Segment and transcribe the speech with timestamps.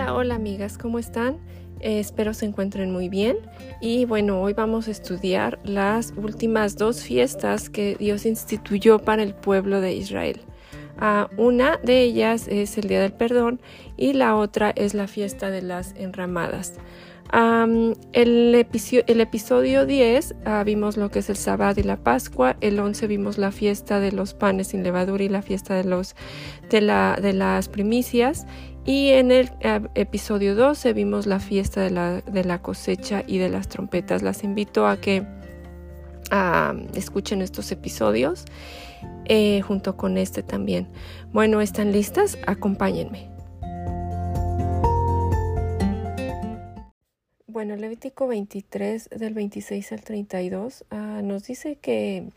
[0.00, 1.36] Hola, hola amigas, ¿cómo están?
[1.80, 3.36] Eh, espero se encuentren muy bien.
[3.82, 9.34] Y bueno, hoy vamos a estudiar las últimas dos fiestas que Dios instituyó para el
[9.34, 10.40] pueblo de Israel.
[10.96, 13.60] Uh, una de ellas es el Día del Perdón
[13.98, 16.78] y la otra es la fiesta de las enramadas.
[17.32, 22.56] El, episodio, el, episodio 10 uh, vimos lo que es el sábado y la Pascua,
[22.60, 25.84] el 11 vimos la fiesta de los panes sin levadura y la fiesta de
[27.34, 28.46] las primicias
[28.90, 33.38] y en el uh, episodio 12 vimos la fiesta de la, de la, cosecha y
[33.38, 34.20] de las trompetas.
[34.22, 35.24] Las invito a que
[36.94, 38.46] escuchen estos episodios
[39.26, 40.88] eh, junto con este también.
[41.32, 42.36] Bueno, ¿están listas?
[42.48, 43.30] Acompáñenme.
[47.46, 52.28] Bueno, Levítico 23 del 26 al 32 uh, nos dice que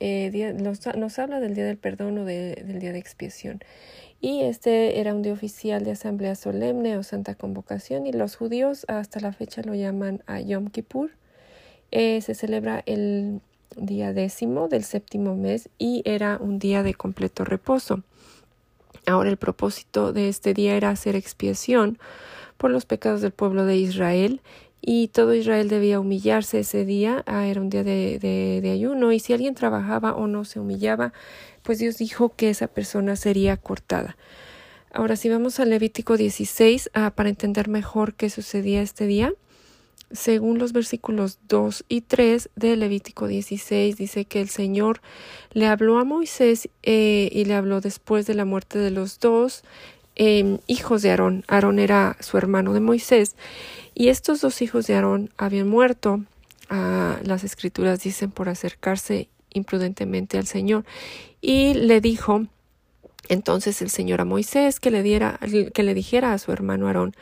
[0.00, 3.60] eh, nos, habla del día del perdón o de, del día de expiación.
[4.20, 8.84] Y este era un día oficial de asamblea solemne o santa convocación y los judíos
[8.88, 11.10] hasta la fecha lo llaman a Yom Kippur.
[11.90, 13.40] Eh, se celebra el
[13.76, 18.02] día décimo del séptimo mes y era un día de completo reposo.
[19.06, 21.98] Ahora el propósito de este día era hacer expiación
[22.56, 24.40] por los pecados del pueblo de Israel
[24.80, 29.12] y todo Israel debía humillarse ese día, ah, era un día de, de, ayuno.
[29.12, 31.12] Y si alguien trabajaba o no se humillaba,
[31.62, 34.16] pues Dios dijo que esa persona sería cortada.
[34.92, 39.32] Ahora si vamos al Levítico 16 ah, para entender mejor qué sucedía este día,
[40.12, 45.00] según los versículos 2 y 3 de Levítico 16, dice que el Señor
[45.52, 49.64] le habló a Moisés eh, y le habló después de la muerte de los dos
[50.16, 51.44] eh, hijos de Aarón.
[51.48, 53.36] Aarón era su hermano de Moisés
[53.94, 56.24] y estos dos hijos de Aarón habían muerto.
[56.68, 60.84] Ah, las escrituras dicen por acercarse imprudentemente al Señor
[61.40, 62.46] y le dijo
[63.28, 65.38] entonces el Señor a Moisés que le diera,
[65.74, 67.14] que le dijera a su hermano Aarón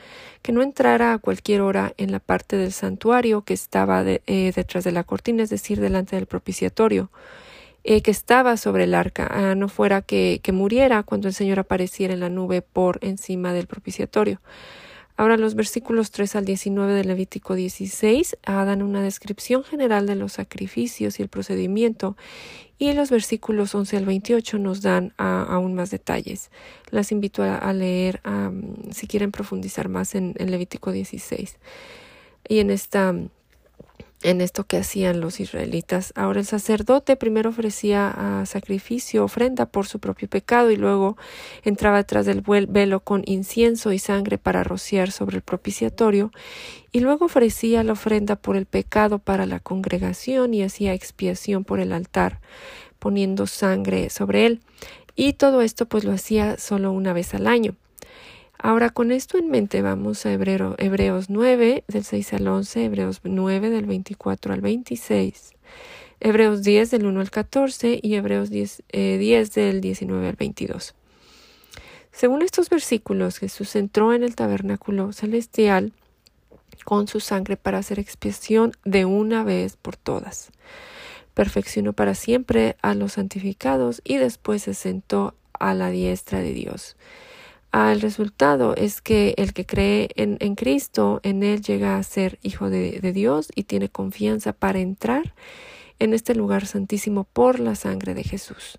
[0.44, 4.52] que no entrara a cualquier hora en la parte del santuario que estaba de, eh,
[4.54, 7.10] detrás de la cortina, es decir, delante del propiciatorio,
[7.84, 11.58] eh, que estaba sobre el arca, ah, no fuera que, que muriera cuando el Señor
[11.58, 14.40] apareciera en la nube por encima del propiciatorio.
[15.17, 20.17] Ahora los versículos 3 al 19 de Levítico 16 ah, dan una descripción general de
[20.17, 22.17] los sacrificios y el procedimiento
[22.78, 26.51] y los versículos 11 al 28 nos dan ah, aún más detalles.
[26.90, 31.58] Las invito a, leer um, si quieren profundizar más en, en Levítico 16.
[32.48, 33.14] Y en esta
[34.24, 36.12] en esto que hacían los israelitas.
[36.17, 41.17] Ahora el sacerdote primero ofrecía a sacrificio, ofrenda por su propio pecado y luego
[41.62, 46.33] entraba detrás del velo con incienso y sangre para rociar sobre el propiciatorio
[46.90, 51.79] y luego ofrecía la ofrenda por el pecado para la congregación y hacía expiación por
[51.79, 52.40] el altar,
[52.98, 54.61] poniendo sangre sobre él.
[55.14, 57.77] Y todo esto pues lo hacía solo una vez al año.
[58.67, 63.20] Ahora, con esto en mente, vamos a Hebreo, Hebreos 9, del 6 al 11, Hebreos
[63.23, 65.52] 9, del 24 al 26,
[66.19, 70.95] Hebreos 10, del 1 al 14 y Hebreos 10, eh, 10 del 19 al 22.
[72.11, 75.92] Según estos versículos, Jesús entró en el tabernáculo celestial
[76.86, 80.52] con su sangre para hacer expiación de una vez por todas.
[81.35, 86.96] Perfeccionó para siempre a los santificados y después se sentó a la diestra de Dios.
[87.74, 92.70] El resultado es que el que cree en, Cristo, en Él llega a ser hijo
[92.70, 95.35] de, Dios y tiene confianza para entrar
[95.98, 98.79] en este lugar santísimo por la sangre de Jesús.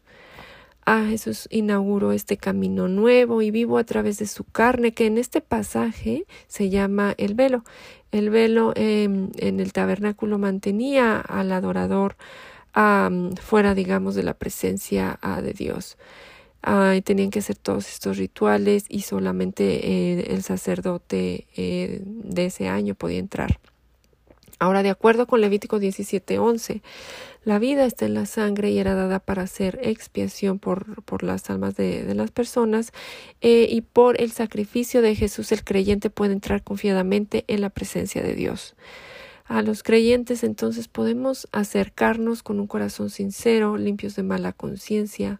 [0.85, 5.17] Ah, Jesús inauguró este camino nuevo y vivo a través de su carne, que en
[5.17, 7.65] este pasaje se llama el velo.
[8.13, 12.15] El velo eh, en el tabernáculo mantenía al adorador
[13.41, 15.97] fuera, digamos, de la presencia uh, de Dios
[17.03, 22.95] tenían que hacer todos estos rituales y solamente eh, el sacerdote eh, de ese año
[22.95, 23.59] podía entrar.
[24.57, 26.81] Ahora, de acuerdo con Levítico 17:11,
[27.43, 31.49] la vida está en la sangre y era dada para hacer expiación por, por las
[31.49, 32.91] almas de, de las personas
[33.41, 38.23] eh, y por el sacrificio de Jesús el creyente puede entrar confiadamente en la presencia
[38.23, 38.75] de Dios.
[39.45, 45.39] A los creyentes entonces podemos acercarnos con un corazón sincero, limpios de mala conciencia,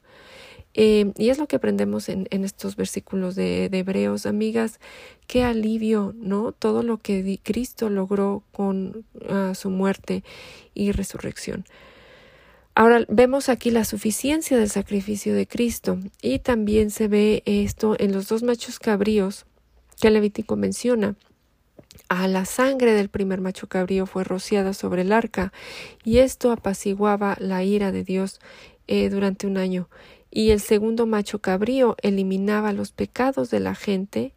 [0.77, 4.81] eh, y es lo que aprendemos en, estos versículos de, Hebreos, amigas,
[5.25, 6.51] qué alivio, ¿no?
[6.51, 10.23] Todo lo que Cristo logró con uh, su muerte
[10.73, 11.63] y resurrección.
[12.75, 18.11] Ahora vemos aquí la suficiencia del sacrificio de Cristo y también se ve esto en
[18.11, 19.45] los dos machos cabríos
[20.01, 21.15] que Levítico menciona.
[22.09, 25.53] A la sangre del primer macho cabrío fue rociada sobre el arca
[26.03, 28.41] y esto apaciguaba la ira de Dios
[28.87, 29.87] eh, durante un año
[30.35, 34.33] y el segundo macho cabrío eliminaba los pecados de la gente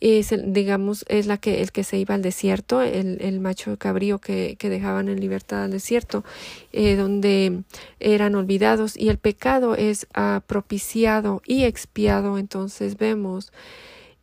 [0.00, 3.76] es el, digamos, es la que, el que se iba al desierto, el, el macho
[3.78, 6.24] cabrío que, que dejaban en libertad al desierto,
[6.72, 7.62] eh, donde
[8.00, 12.36] eran olvidados, y el pecado es ah, propiciado y expiado.
[12.36, 13.52] Entonces vemos,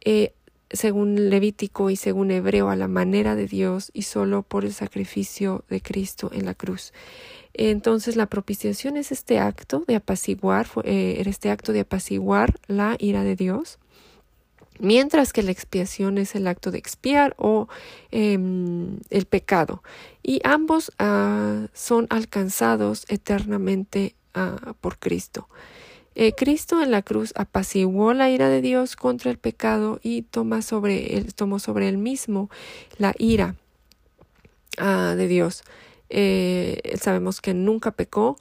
[0.01, 0.33] eh,
[0.69, 5.63] según Levítico y según Hebreo, a la manera de Dios y solo por el sacrificio
[5.69, 6.91] de Cristo en la cruz.
[7.53, 13.23] Entonces la propiciación es este acto de apaciguar, eh, este acto de apaciguar la ira
[13.23, 13.79] de Dios
[14.79, 17.67] mientras que la expiación es el acto de expiar o
[18.11, 19.83] em, el pecado.
[20.23, 25.47] Y ambos ah, son alcanzados eternamente ah, por Cristo.
[26.15, 30.61] Eh, Cristo en la cruz apaciguó la ira de Dios contra el pecado y toma
[30.61, 32.49] sobre tomó sobre él mismo
[32.97, 33.55] la ira
[34.77, 35.63] ah, de Dios.
[36.09, 38.37] Eh, sabemos que nunca pecó,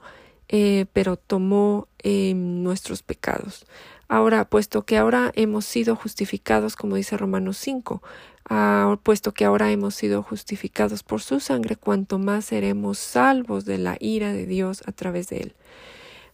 [0.47, 3.65] eh, pero tomó em, nuestros pecados.
[4.07, 8.01] Ahora, puesto que ahora hemos sido justificados, como dice Romanos 5,
[8.49, 13.77] ah, puesto que ahora hemos sido justificados por su sangre, cuanto más seremos salvos de
[13.77, 15.55] la ira de Dios a través de él.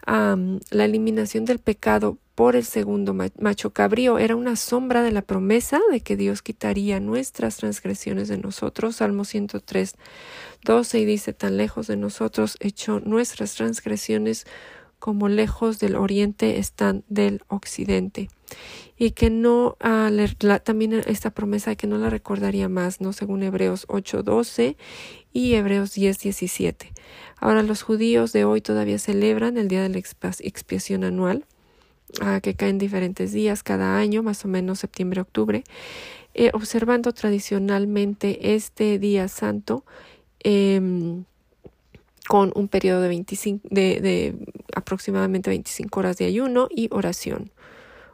[0.08, 5.80] la eliminación del pecado por el segundo macho cabrío era una sombra de la promesa
[5.90, 8.98] de que Dios quitaría nuestras transgresiones de nosotros.
[8.98, 9.96] Salmo 103,
[10.64, 14.46] 12 y dice, tan lejos de nosotros echó nuestras transgresiones
[15.00, 18.30] como lejos del oriente están del occidente.
[18.98, 20.10] Y que no, ah,
[20.64, 23.14] también esta promesa de que no la recordaría más, ¿no?
[23.14, 24.78] Según Hebreos 8:12
[25.31, 26.92] y Hebreos 10:17.
[27.38, 31.46] Ahora los judíos de hoy todavía celebran el día de la expiación anual,
[32.22, 35.63] ah, que cae en diferentes días cada año, más o menos septiembre-octubre,
[36.34, 39.84] eh, observando tradicionalmente este día santo.
[40.40, 41.25] Em,
[42.28, 44.36] con un periodo de, 25, de,
[44.75, 47.52] aproximadamente 25 horas de ayuno y oración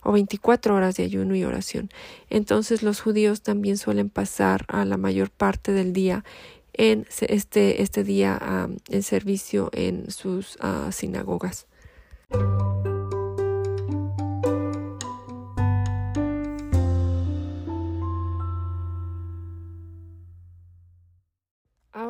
[0.03, 1.89] o 24 horas de ayuno y oración.
[2.29, 6.23] Entonces los judíos también suelen pasar a la mayor parte del día
[6.73, 11.67] en este, este día en servicio en sus uh, sinagogas.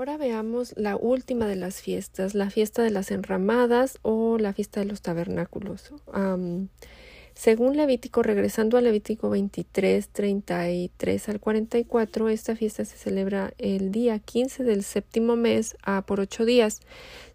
[0.01, 4.80] Ahora veamos la última de las fiestas, la fiesta de las enramadas o la fiesta
[4.80, 5.94] de los tabernáculos.
[7.36, 14.18] según Levítico, regresando a Levítico 23, 33 al 44, esta fiesta se celebra el día
[14.18, 16.80] 15 del séptimo mes a por ocho días,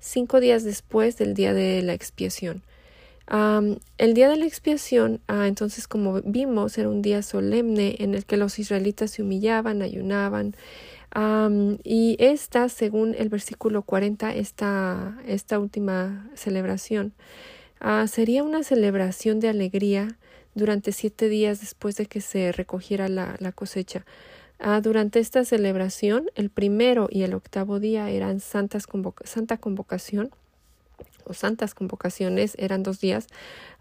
[0.01, 2.65] cinco días después del día de la expiación.
[3.29, 8.25] el día de la expiación, ah, entonces como vimos, era un día solemne en el
[8.25, 10.57] que los israelitas se humillaban, ayunaban,
[11.83, 17.15] y esta, según el versículo 40, esta, esta última celebración,
[17.81, 20.19] uh, sería una celebración de alegría
[20.55, 24.05] durante siete días después de que se recogiera la, cosecha.
[24.61, 28.87] Uh, durante esta celebración, el primero y el octavo día eran santas
[29.25, 30.31] santa convocación
[31.25, 33.27] o santas convocaciones, eran dos días,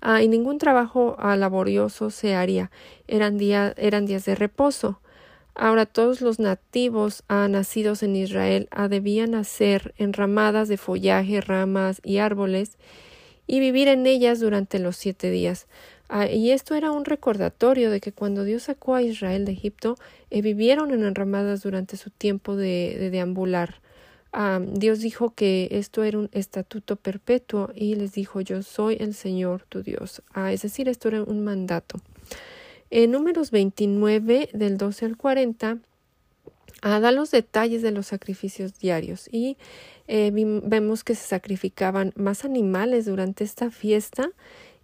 [0.02, 2.72] uh, y ningún trabajo laborioso se haría,
[3.10, 5.02] eran, eran días de reposo.
[5.56, 12.02] Ahora todos los nativos ah, nacidos en Israel ah, debían hacer enramadas de follaje, ramas
[12.04, 12.78] y árboles
[13.48, 15.68] y vivir en ellas durante los siete días.
[16.10, 19.96] Ah, y esto era un recordatorio de que cuando Dios sacó a Israel de Egipto,
[20.30, 23.80] eh, vivieron en enramadas durante su tiempo de, deambular.
[24.74, 29.64] Dios dijo que esto era un estatuto perpetuo y les dijo yo soy el Señor
[29.70, 30.22] tu Dios.
[30.52, 32.02] es decir, esto era un mandato.
[32.98, 35.80] En números 29 del 12 al 40
[36.82, 39.58] ah, da los detalles de los sacrificios diarios y
[40.08, 44.30] eh, vemos que se sacrificaban más animales durante esta fiesta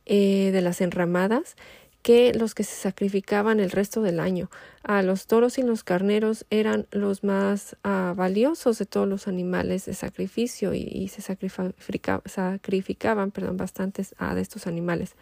[0.05, 1.55] eh, de las enramadas
[2.01, 4.51] que los que se sacrificaban el resto del año.
[4.83, 9.85] A los toros y los carneros eran los más ah, valiosos de todos los animales
[9.85, 15.15] de sacrificio y, se sacrificaban bastantes ah, de estos animales.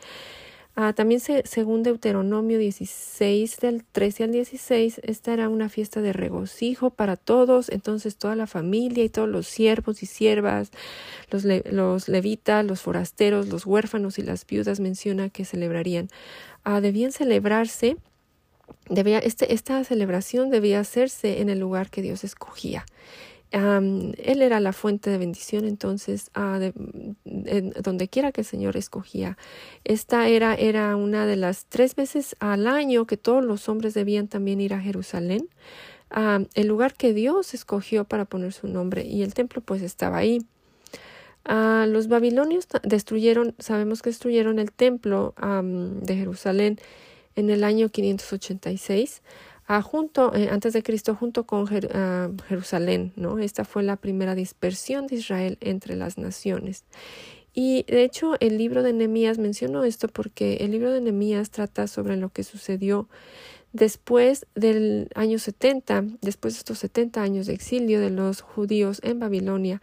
[0.82, 6.90] Ah, también según Deuteronomio 16 del 13 al 16, esta era una fiesta de regocijo
[6.90, 10.72] para todos, entonces toda la familia y todos los siervos y siervas,
[11.32, 16.08] los, levitas, los forasteros, los huérfanos y las viudas menciona que celebrarían.
[16.64, 17.98] Ah, debían celebrarse,
[18.90, 22.86] debía, este, esta celebración debía hacerse en el lugar que Dios escogía
[23.52, 26.60] él era la fuente de bendición, entonces, ah,
[27.24, 29.38] donde quiera que el Señor escogía.
[29.84, 34.28] Esta era, era una de las tres veces al año que todos los hombres debían
[34.28, 35.50] también ir a Jerusalén,
[36.54, 40.46] el lugar que Dios escogió para poner su nombre, y el templo pues estaba ahí.
[41.46, 46.78] Ah, los babilonios destruyeron, sabemos que destruyeron el templo de Jerusalén
[47.36, 49.22] en el año 586
[49.84, 53.14] junto, eh, antes de Cristo junto con Jerusalén.
[53.16, 53.38] ¿no?
[53.40, 56.86] Esta fue la primera dispersión de Israel entre las naciones.
[57.54, 61.88] Y de hecho el libro de Nehemías mencionó esto porque el libro de Nehemías trata
[61.88, 63.08] sobre lo que sucedió
[63.74, 69.20] después del año 70, después de estos 70 años de exilio de los judíos en
[69.20, 69.82] Babilonia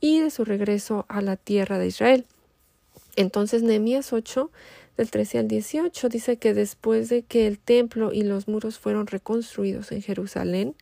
[0.00, 2.26] y de su regreso a la tierra de Israel.
[3.16, 4.50] Entonces Nehemías 8
[4.96, 9.06] del 13 al 18 dice que después de que el templo y los muros fueron
[9.06, 10.74] reconstruidos en Jerusalén,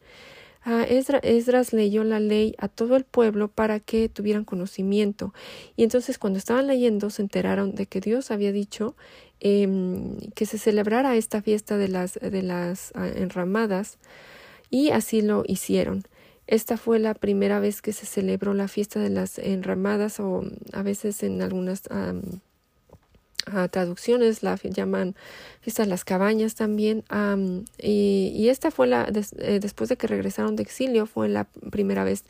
[0.88, 5.34] Esdras leyó la ley a todo el pueblo para que tuvieran conocimiento.
[5.76, 8.96] Y entonces cuando estaban leyendo se enteraron de que Dios había dicho
[9.40, 13.98] em, que se celebrara esta fiesta de las, de las ah, enramadas
[14.70, 16.04] y así lo hicieron.
[16.46, 20.82] Esta fue la primera vez que se celebró la fiesta de las enramadas o a
[20.82, 21.82] veces en algunas
[23.70, 25.14] traducciones la llaman
[25.60, 27.04] fiesta de las cabañas también
[27.78, 32.24] y, esta fue la eh, después de que regresaron de exilio fue la primera vez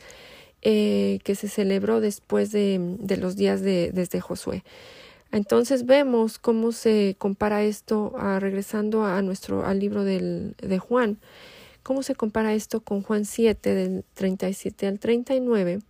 [0.61, 4.63] eh, que se celebró después de, de los días de desde Josué.
[5.31, 11.17] Entonces vemos cómo se compara esto regresando a nuestro al libro del, de Juan.
[11.83, 15.81] Cómo se compara esto con Juan 7 del 37 al 39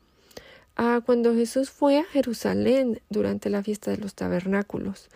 [0.77, 5.09] Ah, cuando Jesús fue a Jerusalén durante la fiesta de los tabernáculos.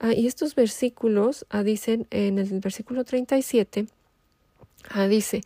[0.00, 3.86] Ah, y estos versículos ah, dicen en el versículo 37,
[5.08, 5.40] dice,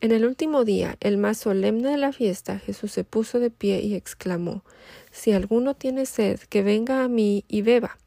[0.00, 3.80] en el último día, el más solemne de la fiesta, Jesús se puso de pie
[3.82, 4.64] y exclamó,
[5.10, 7.98] Si alguno tiene sed, que venga a mí y beba.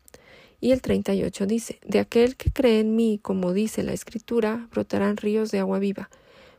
[0.59, 5.17] Y el 38 dice, De aquel que cree en mí, como dice la Escritura, brotarán
[5.17, 6.09] ríos de agua viva.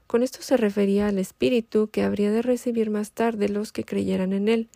[0.07, 4.33] Con esto se refería al Espíritu que habría de recibir más tarde los que creyeran
[4.33, 4.69] en él.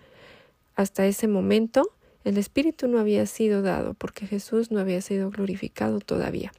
[0.75, 1.91] Hasta ese momento,
[2.25, 6.53] el Espíritu no había sido dado porque Jesús no había sido glorificado todavía.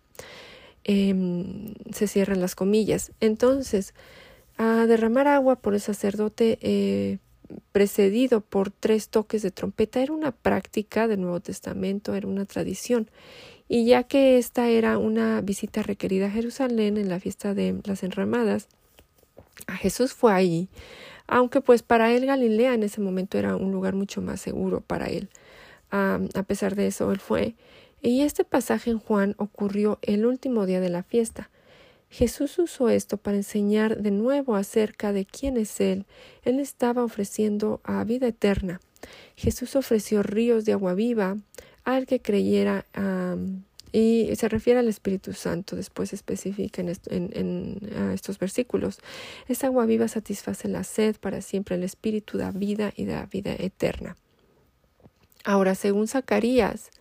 [0.84, 3.12] Em, se cierran las comillas.
[3.20, 3.94] Entonces,
[4.58, 7.20] a derramar agua por el sacerdote eh,
[7.72, 13.10] precedido por tres toques de trompeta era una práctica del Nuevo Testamento, era una tradición.
[13.74, 18.04] Y ya que esta era una visita requerida a Jerusalén en la fiesta de las
[18.04, 18.68] enramadas,
[19.66, 20.68] a Jesús fue ahí,
[21.26, 25.06] aunque pues para él Galilea en ese momento era un lugar mucho más seguro para
[25.06, 25.30] él.
[25.90, 27.56] a pesar de eso, él fue.
[28.02, 31.50] Y este pasaje en Juan ocurrió el último día de la fiesta.
[32.10, 36.06] Jesús usó esto para enseñar de nuevo acerca de quién es Él.
[36.44, 38.82] Él estaba ofreciendo a vida eterna.
[39.38, 41.38] Jesús ofreció ríos de agua viva,
[41.96, 42.86] al que creyera
[43.92, 49.00] y se refiere al Espíritu Santo, después especifica en, en, estos versículos.
[49.48, 53.54] Esta agua viva satisface la sed para siempre, el Espíritu da vida y da vida
[53.58, 54.16] eterna.
[55.44, 56.92] Ahora, según Zacarías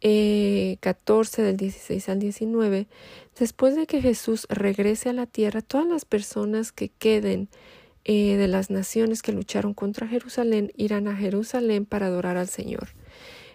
[0.00, 2.86] eh, 14 del 16 al 19,
[3.38, 7.48] después de que Jesús regrese a la tierra, todas las personas que queden
[8.04, 12.88] eh, de las naciones que lucharon contra Jerusalén irán a Jerusalén para adorar al Señor.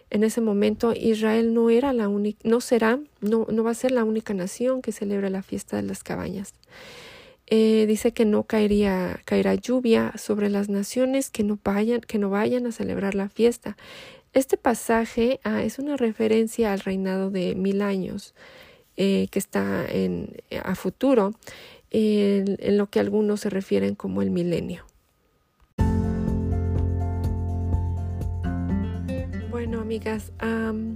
[0.10, 3.92] En ese momento Israel no era la única, no será, no, no va a ser
[3.92, 6.54] la única nación que celebra la fiesta de las cabañas.
[7.52, 12.30] Eh, dice que no caería, caerá lluvia sobre las naciones que no vayan, que no
[12.30, 13.76] vayan a celebrar la fiesta.
[14.34, 18.36] Este pasaje ah, es una referencia al reinado de mil años
[18.98, 21.34] eh, que está en, a futuro,
[21.92, 24.89] en lo que algunos se refieren como el milenio.
[29.78, 30.32] Amigas,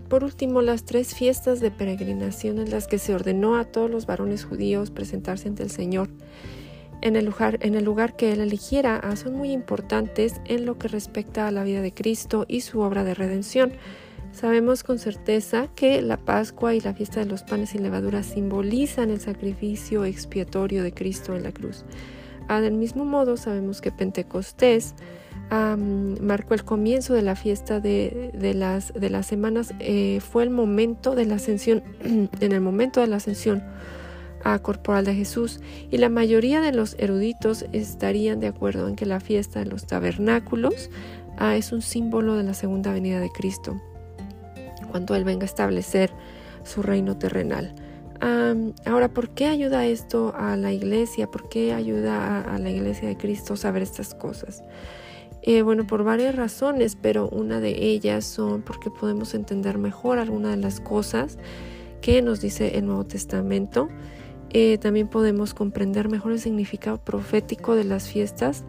[0.10, 4.06] por último, las tres fiestas de peregrinación en las que se ordenó a todos los
[4.06, 6.10] varones judíos presentarse ante el Señor
[7.04, 11.52] en el lugar, que Él eligiera ah, son muy importantes en lo que respecta a
[11.52, 13.74] la vida de Cristo y su obra de redención.
[14.32, 19.12] Sabemos con certeza que la Pascua y la fiesta de los panes y levaduras simbolizan
[19.12, 21.84] el sacrificio expiatorio de Cristo en la cruz.
[22.48, 24.96] Ah, del mismo modo, sabemos que Pentecostés
[26.20, 31.16] marcó el comienzo de la fiesta de, las, de las semanas, eh, fue el momento
[31.16, 33.64] de la ascensión, en el momento de la ascensión
[34.44, 39.06] a corporal de Jesús, y la mayoría de los eruditos estarían de acuerdo en que
[39.06, 40.90] la fiesta de los tabernáculos
[41.38, 43.80] ah, es un símbolo de la segunda venida de Cristo,
[44.92, 46.12] cuando Él venga a establecer
[46.64, 47.74] su reino terrenal.
[48.86, 51.28] ahora, ¿por qué ayuda esto a la iglesia?
[51.28, 54.64] ¿Por qué ayuda a, a la iglesia de Cristo saber estas cosas?
[55.46, 60.56] Eh, bueno, por varias razones, pero una de ellas son porque podemos entender mejor algunas
[60.56, 61.38] de las cosas
[62.02, 63.90] que nos dice el Nuevo Testamento.
[64.52, 68.64] Eh, también podemos comprender mejor el significado profético de las fiestas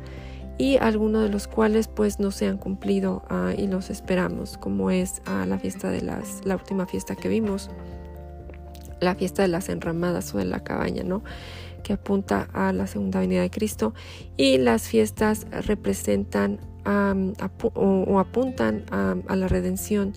[0.59, 4.91] y algunos de los cuales pues no se han cumplido ah, y los esperamos, como
[4.91, 7.71] es ah, la fiesta de las, la última fiesta que vimos.
[9.01, 11.23] la fiesta de las enramadas o de la cabaña, ¿no?
[11.85, 13.95] Que apunta a la segunda venida de Cristo
[14.37, 16.59] y las fiestas representan
[17.75, 20.13] o, apuntan a, la redención,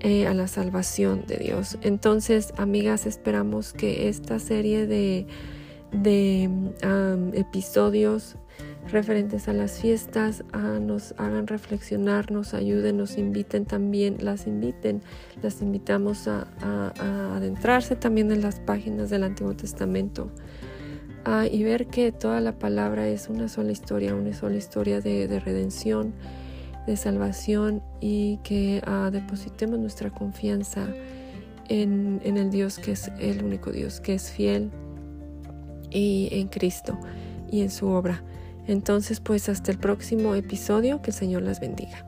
[0.00, 1.78] eh, a la salvación de Dios.
[1.80, 5.26] Entonces, amigas, esperamos que esta serie de,
[5.92, 6.50] de
[7.32, 8.36] episodios
[8.90, 10.44] referentes a las fiestas
[10.80, 14.46] nos hagan reflexionar, nos ayuden, nos inviten también, las
[15.42, 16.46] las invitamos a,
[17.36, 20.30] adentrarse también en las páginas del Antiguo Testamento
[21.50, 26.14] y ver que toda la palabra es una sola historia, una sola historia de, redención,
[26.86, 28.82] de salvación y que
[29.12, 30.86] depositemos nuestra confianza
[31.68, 34.70] en, en el Dios que es el único Dios, que es fiel
[35.90, 36.98] y en Cristo
[37.50, 38.22] y en su obra.
[38.66, 42.04] Entonces, pues hasta el próximo episodio, que el Señor las bendiga.